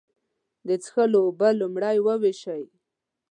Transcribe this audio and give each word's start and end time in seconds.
د 0.67 0.69
څښلو 0.83 1.19
اوبه 1.27 1.49
لومړی 1.61 1.97
وېشوئ. 2.03 2.65